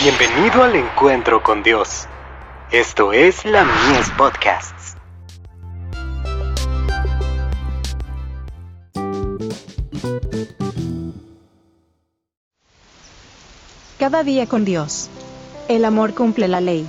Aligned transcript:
Bienvenido 0.00 0.62
al 0.62 0.76
encuentro 0.76 1.42
con 1.42 1.64
Dios. 1.64 2.06
Esto 2.70 3.12
es 3.12 3.44
la 3.44 3.64
Mies 3.64 4.08
Podcasts. 4.16 4.94
Cada 13.98 14.22
día 14.22 14.46
con 14.46 14.64
Dios. 14.64 15.08
El 15.66 15.84
amor 15.84 16.14
cumple 16.14 16.46
la 16.46 16.60
ley. 16.60 16.86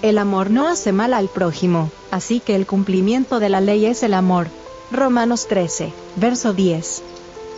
El 0.00 0.16
amor 0.16 0.50
no 0.50 0.66
hace 0.66 0.92
mal 0.92 1.12
al 1.12 1.28
prójimo, 1.28 1.90
así 2.10 2.40
que 2.40 2.56
el 2.56 2.66
cumplimiento 2.66 3.38
de 3.38 3.50
la 3.50 3.60
ley 3.60 3.84
es 3.84 4.02
el 4.02 4.14
amor. 4.14 4.48
Romanos 4.90 5.46
13, 5.46 5.92
verso 6.16 6.54
10. 6.54 7.02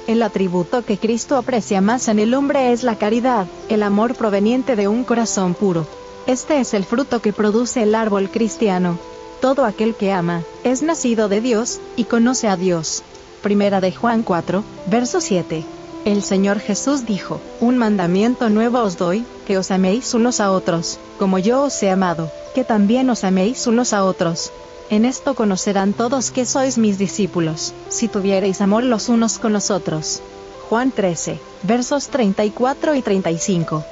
El 0.08 0.22
atributo 0.22 0.86
que 0.86 0.96
Cristo 0.96 1.36
aprecia 1.36 1.82
más 1.82 2.08
en 2.08 2.18
el 2.18 2.32
hombre 2.32 2.72
es 2.72 2.82
la 2.82 2.96
caridad, 2.96 3.46
el 3.68 3.82
amor 3.82 4.14
proveniente 4.14 4.74
de 4.74 4.88
un 4.88 5.04
corazón 5.04 5.52
puro. 5.52 5.86
Este 6.26 6.60
es 6.60 6.72
el 6.72 6.86
fruto 6.86 7.20
que 7.20 7.34
produce 7.34 7.82
el 7.82 7.94
árbol 7.94 8.30
cristiano. 8.30 8.98
Todo 9.42 9.66
aquel 9.66 9.94
que 9.94 10.10
ama, 10.10 10.44
es 10.64 10.80
nacido 10.80 11.28
de 11.28 11.42
Dios, 11.42 11.78
y 11.94 12.04
conoce 12.04 12.48
a 12.48 12.56
Dios. 12.56 13.02
Primera 13.42 13.82
de 13.82 13.92
Juan 13.92 14.22
4, 14.22 14.64
verso 14.86 15.20
7. 15.20 15.66
El 16.06 16.22
Señor 16.22 16.58
Jesús 16.58 17.04
dijo, 17.04 17.38
Un 17.60 17.76
mandamiento 17.76 18.48
nuevo 18.48 18.78
os 18.78 18.96
doy, 18.96 19.26
que 19.46 19.58
os 19.58 19.70
améis 19.70 20.14
unos 20.14 20.40
a 20.40 20.52
otros, 20.52 20.98
como 21.18 21.38
yo 21.38 21.64
os 21.64 21.82
he 21.82 21.90
amado, 21.90 22.30
que 22.54 22.64
también 22.64 23.10
os 23.10 23.24
améis 23.24 23.66
unos 23.66 23.92
a 23.92 24.04
otros. 24.04 24.52
En 24.90 25.04
esto 25.04 25.34
conocerán 25.34 25.92
todos 25.92 26.30
que 26.30 26.46
sois 26.46 26.78
mis 26.78 26.96
discípulos, 26.96 27.74
si 27.90 28.08
tuviereis 28.08 28.62
amor 28.62 28.84
los 28.84 29.10
unos 29.10 29.38
con 29.38 29.52
los 29.52 29.70
otros. 29.70 30.22
Juan 30.70 30.92
13, 30.92 31.38
versos 31.64 32.08
34 32.08 32.94
y 32.94 33.02
35. 33.02 33.84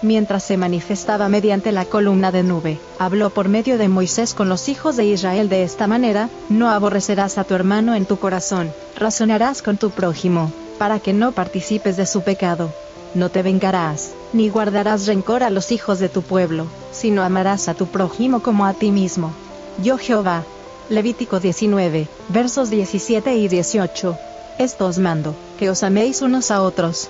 Mientras 0.00 0.44
se 0.44 0.56
manifestaba 0.56 1.28
mediante 1.28 1.72
la 1.72 1.86
columna 1.86 2.30
de 2.30 2.44
nube, 2.44 2.78
habló 3.00 3.30
por 3.30 3.48
medio 3.48 3.78
de 3.78 3.88
Moisés 3.88 4.32
con 4.32 4.48
los 4.48 4.68
hijos 4.68 4.96
de 4.96 5.06
Israel 5.06 5.48
de 5.48 5.64
esta 5.64 5.88
manera, 5.88 6.28
no 6.48 6.70
aborrecerás 6.70 7.36
a 7.36 7.42
tu 7.42 7.56
hermano 7.56 7.96
en 7.96 8.06
tu 8.06 8.20
corazón, 8.20 8.70
razonarás 8.96 9.60
con 9.60 9.76
tu 9.76 9.90
prójimo, 9.90 10.52
para 10.78 11.00
que 11.00 11.12
no 11.12 11.32
participes 11.32 11.96
de 11.96 12.06
su 12.06 12.22
pecado. 12.22 12.72
No 13.14 13.28
te 13.28 13.42
vengarás, 13.42 14.12
ni 14.32 14.50
guardarás 14.50 15.08
rencor 15.08 15.42
a 15.42 15.50
los 15.50 15.72
hijos 15.72 15.98
de 15.98 16.08
tu 16.08 16.22
pueblo, 16.22 16.66
sino 16.92 17.24
amarás 17.24 17.68
a 17.68 17.74
tu 17.74 17.86
prójimo 17.86 18.40
como 18.40 18.66
a 18.66 18.74
ti 18.74 18.92
mismo. 18.92 19.32
Yo 19.80 19.96
Jehová. 19.96 20.44
Levítico 20.90 21.38
19, 21.38 22.08
versos 22.30 22.68
17 22.68 23.36
y 23.36 23.46
18. 23.46 24.18
Esto 24.58 24.86
os 24.86 24.98
mando, 24.98 25.36
que 25.56 25.70
os 25.70 25.84
améis 25.84 26.20
unos 26.20 26.50
a 26.50 26.62
otros. 26.62 27.08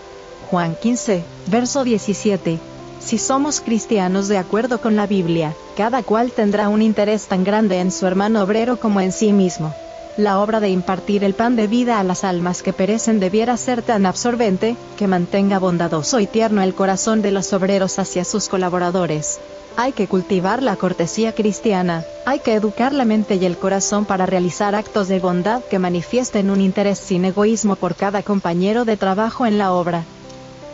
Juan 0.51 0.77
15, 0.77 1.25
verso 1.47 1.83
17. 1.83 2.59
Si 2.99 3.17
somos 3.17 3.63
cristianos 3.63 4.29
de 4.29 4.37
acuerdo 4.37 4.83
con 4.83 4.97
la 4.97 5.07
Biblia, 5.07 5.55
cada 5.79 6.03
cual 6.03 6.33
tendrá 6.33 6.69
un 6.69 6.83
interés 6.83 7.27
tan 7.27 7.43
grande 7.43 7.81
en 7.81 7.91
su 7.91 8.07
hermano 8.07 8.43
obrero 8.43 8.79
como 8.79 9.01
en 9.01 9.13
sí 9.13 9.33
mismo. 9.33 9.73
La 10.19 10.41
obra 10.41 10.59
de 10.59 10.69
impartir 10.69 11.23
el 11.23 11.35
pan 11.35 11.55
de 11.55 11.69
vida 11.69 12.01
a 12.01 12.03
las 12.03 12.25
almas 12.25 12.65
que 12.65 12.73
perecen 12.73 13.21
debiera 13.21 13.57
ser 13.57 13.83
tan 13.83 14.05
absorbente, 14.05 14.75
que 14.97 15.07
mantenga 15.07 15.61
bondadoso 15.61 16.19
y 16.19 16.27
tierno 16.27 16.61
el 16.61 16.75
corazón 16.75 17.23
de 17.23 17.31
los 17.31 17.53
obreros 17.53 18.01
hacia 18.01 18.25
sus 18.25 18.49
colaboradores. 18.49 19.39
Hay 19.77 19.93
que 19.93 20.09
cultivar 20.09 20.61
la 20.61 20.75
cortesía 20.75 21.37
cristiana, 21.37 22.05
hay 22.27 22.41
que 22.41 22.55
educar 22.55 22.93
la 22.93 23.05
mente 23.05 23.37
y 23.37 23.45
el 23.45 23.59
corazón 23.59 24.07
para 24.07 24.27
realizar 24.27 24.75
actos 24.75 25.07
de 25.07 25.21
bondad 25.21 25.63
que 25.63 25.79
manifiesten 25.79 26.51
un 26.51 26.63
interés 26.63 26.99
sin 26.99 27.25
egoísmo 27.25 27.77
por 27.77 27.95
cada 27.95 28.25
compañero 28.25 28.85
de 28.85 28.97
trabajo 28.97 29.47
en 29.47 29.57
la 29.57 29.73
obra. 29.73 30.03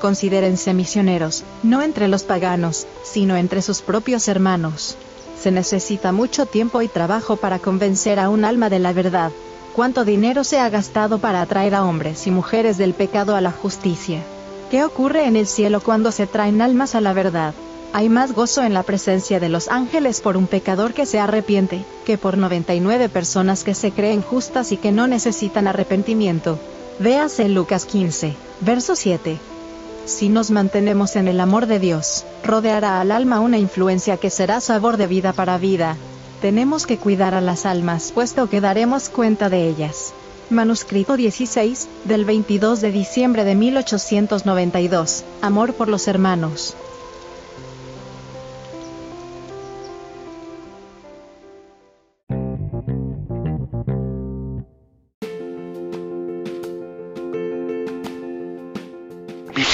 Considérense 0.00 0.72
misioneros, 0.72 1.44
no 1.62 1.82
entre 1.82 2.08
los 2.08 2.22
paganos, 2.22 2.86
sino 3.02 3.36
entre 3.36 3.60
sus 3.60 3.82
propios 3.82 4.26
hermanos. 4.26 4.96
Se 5.40 5.50
necesita 5.50 6.12
mucho 6.12 6.46
tiempo 6.46 6.82
y 6.82 6.88
trabajo 6.88 7.36
para 7.36 7.58
convencer 7.58 8.18
a 8.18 8.28
un 8.28 8.44
alma 8.44 8.70
de 8.70 8.78
la 8.78 8.92
verdad. 8.92 9.30
¿Cuánto 9.74 10.04
dinero 10.04 10.44
se 10.44 10.60
ha 10.60 10.70
gastado 10.70 11.18
para 11.18 11.42
atraer 11.42 11.74
a 11.74 11.84
hombres 11.84 12.26
y 12.26 12.30
mujeres 12.30 12.78
del 12.78 12.94
pecado 12.94 13.34
a 13.34 13.40
la 13.40 13.50
justicia? 13.50 14.22
¿Qué 14.70 14.84
ocurre 14.84 15.26
en 15.26 15.36
el 15.36 15.46
cielo 15.46 15.80
cuando 15.80 16.12
se 16.12 16.26
traen 16.26 16.62
almas 16.62 16.94
a 16.94 17.00
la 17.00 17.12
verdad? 17.12 17.54
Hay 17.92 18.08
más 18.08 18.32
gozo 18.32 18.62
en 18.62 18.74
la 18.74 18.82
presencia 18.82 19.38
de 19.38 19.48
los 19.48 19.68
ángeles 19.68 20.20
por 20.20 20.36
un 20.36 20.48
pecador 20.48 20.94
que 20.94 21.06
se 21.06 21.20
arrepiente, 21.20 21.84
que 22.04 22.18
por 22.18 22.38
99 22.38 23.08
personas 23.08 23.62
que 23.62 23.74
se 23.74 23.92
creen 23.92 24.20
justas 24.20 24.72
y 24.72 24.76
que 24.76 24.90
no 24.90 25.06
necesitan 25.06 25.68
arrepentimiento. 25.68 26.58
Véase 26.98 27.48
Lucas 27.48 27.84
15, 27.84 28.34
verso 28.62 28.96
7. 28.96 29.38
Si 30.06 30.28
nos 30.28 30.50
mantenemos 30.50 31.16
en 31.16 31.28
el 31.28 31.40
amor 31.40 31.66
de 31.66 31.78
Dios, 31.78 32.26
rodeará 32.44 33.00
al 33.00 33.10
alma 33.10 33.40
una 33.40 33.58
influencia 33.58 34.18
que 34.18 34.28
será 34.28 34.60
sabor 34.60 34.98
de 34.98 35.06
vida 35.06 35.32
para 35.32 35.56
vida. 35.56 35.96
Tenemos 36.42 36.86
que 36.86 36.98
cuidar 36.98 37.34
a 37.34 37.40
las 37.40 37.64
almas, 37.64 38.12
puesto 38.12 38.50
que 38.50 38.60
daremos 38.60 39.08
cuenta 39.08 39.48
de 39.48 39.66
ellas. 39.66 40.12
Manuscrito 40.50 41.16
16, 41.16 41.88
del 42.04 42.26
22 42.26 42.82
de 42.82 42.92
diciembre 42.92 43.44
de 43.44 43.54
1892. 43.54 45.24
Amor 45.40 45.72
por 45.72 45.88
los 45.88 46.06
hermanos. 46.06 46.76